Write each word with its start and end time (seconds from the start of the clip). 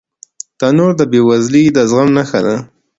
تنور 0.59 0.91
د 0.99 1.01
بې 1.11 1.19
وزلۍ 1.29 1.65
د 1.75 1.77
زغم 1.89 2.09
نښه 2.17 2.39
ده 2.45 2.55